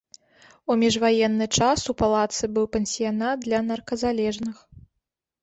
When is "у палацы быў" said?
1.93-2.65